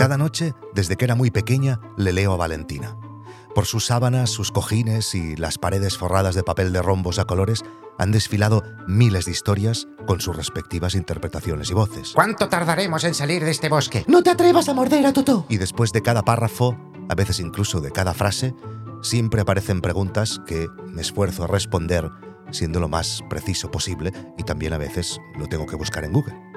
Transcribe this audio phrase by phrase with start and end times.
[0.00, 2.96] Cada noche, desde que era muy pequeña, le leo a Valentina.
[3.54, 7.64] Por sus sábanas, sus cojines y las paredes forradas de papel de rombos a colores
[7.98, 12.12] han desfilado miles de historias con sus respectivas interpretaciones y voces.
[12.14, 14.06] ¿Cuánto tardaremos en salir de este bosque?
[14.08, 15.44] No te atrevas a morder a Totó.
[15.50, 16.78] Y después de cada párrafo,
[17.10, 18.54] a veces incluso de cada frase,
[19.02, 22.10] siempre aparecen preguntas que me esfuerzo a responder
[22.52, 26.49] siendo lo más preciso posible y también a veces lo tengo que buscar en Google.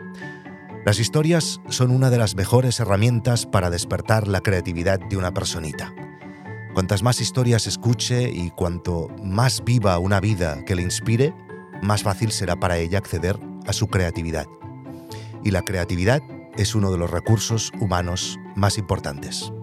[0.86, 5.96] Las historias son una de las mejores herramientas para despertar la creatividad de una personita.
[6.74, 11.34] Cuantas más historias escuche y cuanto más viva una vida que le inspire,
[11.82, 14.46] más fácil será para ella acceder a su creatividad.
[15.42, 16.22] Y la creatividad
[16.58, 19.54] es uno de los recursos humanos más importantes.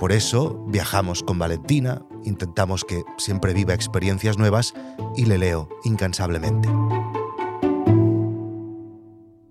[0.00, 4.74] Por eso viajamos con Valentina, intentamos que siempre viva experiencias nuevas
[5.14, 6.68] y le leo incansablemente.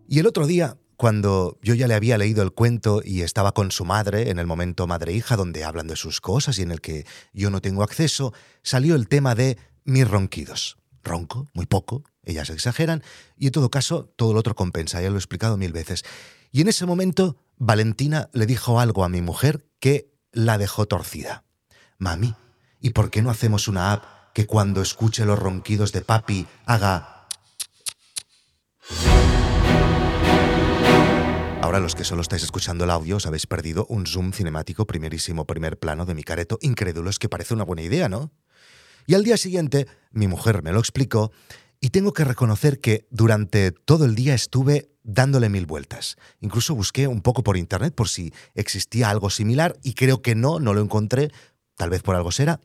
[0.10, 3.72] Y el otro día cuando yo ya le había leído el cuento y estaba con
[3.72, 7.08] su madre en el momento madre-hija donde hablan de sus cosas y en el que
[7.34, 10.78] yo no tengo acceso, salió el tema de mis ronquidos.
[11.04, 13.02] Ronco, muy poco, ellas exageran,
[13.36, 16.04] y en todo caso todo lo otro compensa, ya lo he explicado mil veces.
[16.52, 21.46] Y en ese momento Valentina le dijo algo a mi mujer que la dejó torcida.
[21.98, 22.36] Mami,
[22.80, 24.04] ¿y por qué no hacemos una app
[24.36, 27.21] que cuando escuche los ronquidos de papi haga
[31.72, 35.48] Ahora los que solo estáis escuchando el audio os habéis perdido un zoom cinemático primerísimo
[35.48, 38.34] primer plano de mi careto incrédulo, es que parece una buena idea, ¿no?
[39.08, 41.32] Y al día siguiente mi mujer me lo explicó
[41.80, 46.18] y tengo que reconocer que durante todo el día estuve dándole mil vueltas.
[46.42, 50.60] Incluso busqué un poco por internet por si existía algo similar y creo que no,
[50.60, 51.32] no lo encontré,
[51.78, 52.60] tal vez por algo será.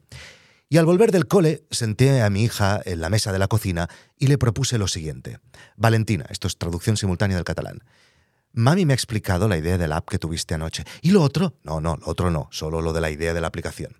[0.69, 3.89] Y al volver del cole, senté a mi hija en la mesa de la cocina
[4.19, 5.39] y le propuse lo siguiente.
[5.77, 7.85] Valentina, esto es traducción simultánea del catalán.
[8.57, 10.85] Mami me ha explicado la idea del app que tuviste anoche.
[11.03, 11.53] ¿Y lo otro?
[11.63, 13.99] No, no, lo otro no, solo lo de la idea de la aplicación.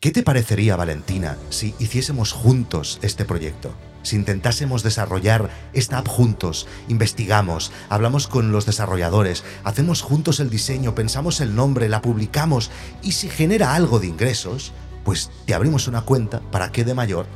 [0.00, 3.72] ¿Qué te parecería, Valentina, si hiciésemos juntos este proyecto?
[4.02, 10.96] Si intentásemos desarrollar esta app juntos, investigamos, hablamos con los desarrolladores, hacemos juntos el diseño,
[10.96, 12.72] pensamos el nombre, la publicamos
[13.02, 14.72] y si genera algo de ingresos,
[15.04, 17.26] pues te abrimos una cuenta para que de mayor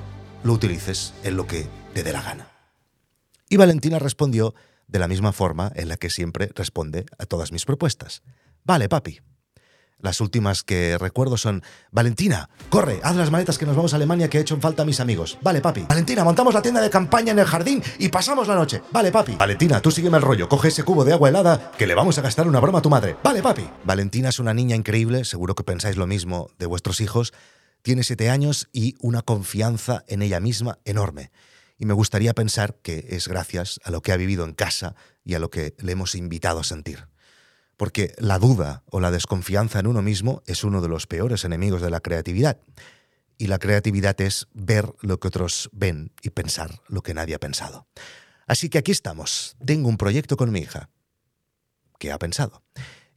[0.43, 2.49] lo utilices en lo que te dé la gana.
[3.49, 4.55] Y Valentina respondió
[4.93, 8.23] de la misma forma en la que siempre responde a todas mis propuestas.
[8.63, 9.21] Vale, papi.
[9.99, 14.29] Las últimas que recuerdo son, Valentina, corre, haz las maletas que nos vamos a Alemania
[14.29, 15.39] que he hecho en falta a mis amigos.
[15.43, 15.83] Vale, papi.
[15.89, 18.83] Valentina, montamos la tienda de campaña en el jardín y pasamos la noche.
[18.91, 19.37] Vale, papi.
[19.37, 22.23] Valentina, tú sígueme el rollo, coge ese cubo de agua helada que le vamos a
[22.23, 23.17] gastar una broma a tu madre.
[23.23, 23.67] Vale, papi.
[23.85, 27.33] Valentina es una niña increíble, seguro que pensáis lo mismo de vuestros hijos.
[27.83, 31.31] Tiene siete años y una confianza en ella misma enorme
[31.83, 34.95] y me gustaría pensar que es gracias a lo que ha vivido en casa
[35.25, 37.09] y a lo que le hemos invitado a sentir.
[37.77, 41.83] Porque la duda o la desconfianza en uno mismo es uno de los peores enemigos
[41.83, 42.61] de la creatividad.
[43.37, 47.41] Y la creatividad es ver lo que otros ven y pensar lo que nadie ha
[47.41, 47.89] pensado.
[48.47, 49.57] Así que aquí estamos.
[49.67, 50.89] Tengo un proyecto con mi hija.
[51.99, 52.63] ¿Qué ha pensado?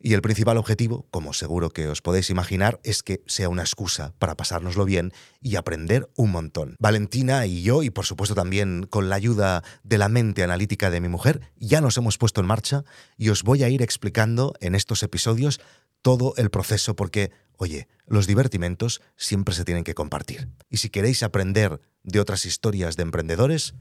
[0.05, 4.13] Y el principal objetivo, como seguro que os podéis imaginar, es que sea una excusa
[4.19, 5.11] para pasárnoslo bien
[5.41, 6.75] y aprender un montón.
[6.77, 11.01] Valentina y yo, y por supuesto también con la ayuda de la mente analítica de
[11.01, 12.83] mi mujer, ya nos hemos puesto en marcha
[13.17, 15.59] y os voy a ir explicando en estos episodios
[16.03, 20.49] todo el proceso porque, oye, los divertimentos siempre se tienen que compartir.
[20.69, 23.73] Y si queréis aprender de otras historias de emprendedores,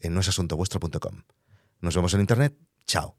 [0.00, 1.22] en noesasuntovuestro.com.
[1.80, 2.56] Nos vemos en Internet.
[2.84, 3.16] Chao.